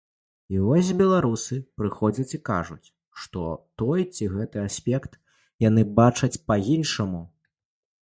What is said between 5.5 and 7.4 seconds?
яны бачаць па-іншаму.